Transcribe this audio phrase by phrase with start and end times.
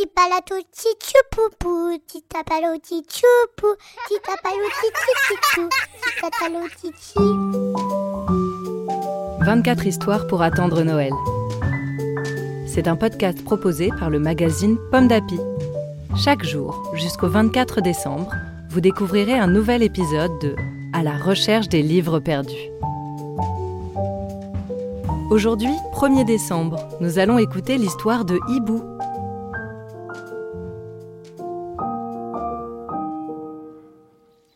[0.00, 3.76] Titapalato tichupupu, titapalo tichupu,
[4.08, 5.68] titapalo tichichichou,
[6.00, 7.18] titapalo tichi.
[9.44, 11.12] 24 histoires pour attendre Noël.
[12.66, 15.38] C'est un podcast proposé par le magazine Pomme d'Api.
[16.16, 18.32] Chaque jour, jusqu'au 24 décembre,
[18.70, 20.56] vous découvrirez un nouvel épisode de
[20.94, 22.70] À la recherche des livres perdus.
[25.30, 28.82] Aujourd'hui, 1er décembre, nous allons écouter l'histoire de Hibou.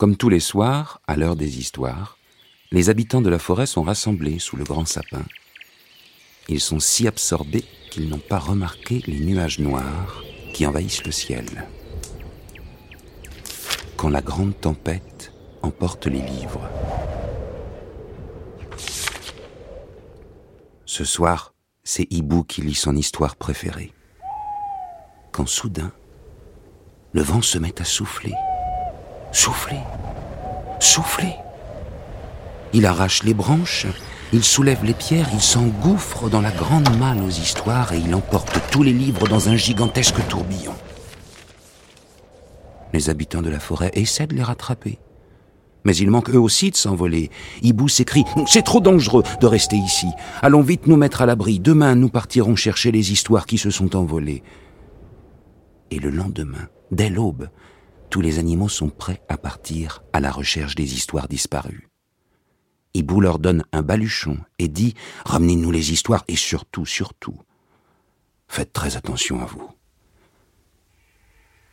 [0.00, 2.16] Comme tous les soirs, à l'heure des histoires,
[2.72, 5.26] les habitants de la forêt sont rassemblés sous le grand sapin.
[6.48, 11.44] Ils sont si absorbés qu'ils n'ont pas remarqué les nuages noirs qui envahissent le ciel.
[13.98, 16.66] Quand la grande tempête emporte les livres.
[20.86, 21.52] Ce soir,
[21.84, 23.92] c'est Hibou qui lit son histoire préférée.
[25.30, 25.92] Quand soudain,
[27.12, 28.32] le vent se met à souffler.
[29.32, 29.80] Souffler.
[30.80, 31.34] Souffler.
[32.72, 33.86] Il arrache les branches,
[34.32, 38.60] il soulève les pierres, il s'engouffre dans la grande malle aux histoires et il emporte
[38.70, 40.74] tous les livres dans un gigantesque tourbillon.
[42.92, 44.98] Les habitants de la forêt essaient de les rattraper.
[45.84, 47.30] Mais ils manquent eux aussi de s'envoler.
[47.62, 50.08] Hibou s'écrie C'est trop dangereux de rester ici.
[50.42, 51.58] Allons vite nous mettre à l'abri.
[51.58, 54.42] Demain, nous partirons chercher les histoires qui se sont envolées.
[55.90, 57.48] Et le lendemain, dès l'aube,
[58.10, 61.88] tous les animaux sont prêts à partir à la recherche des histoires disparues.
[62.92, 64.94] Hibou leur donne un baluchon et dit
[65.24, 67.38] Ramenez-nous les histoires et surtout, surtout,
[68.48, 69.70] faites très attention à vous.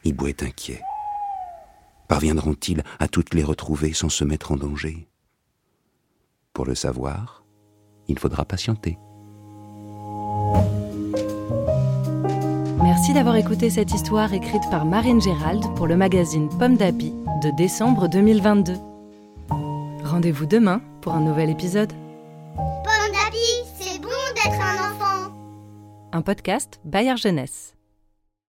[0.03, 0.81] Hibou est inquiet.
[2.07, 5.09] Parviendront-ils à toutes les retrouver sans se mettre en danger?
[6.53, 7.43] Pour le savoir,
[8.07, 8.97] il faudra patienter.
[12.81, 17.49] Merci d'avoir écouté cette histoire écrite par Marine Gérald pour le magazine Pomme d'Api de
[17.55, 18.73] décembre 2022.
[20.03, 21.91] Rendez-vous demain pour un nouvel épisode.
[22.55, 23.37] Pomme d'api,
[23.79, 25.33] c'est bon d'être un enfant.
[26.11, 27.76] Un podcast Bayard Jeunesse.